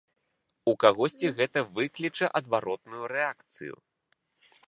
У 0.71 0.71
кагосьці 0.83 1.27
гэта 1.41 1.59
выкліча 1.75 2.25
адваротную 2.41 3.03
рэакцыю. 3.13 3.75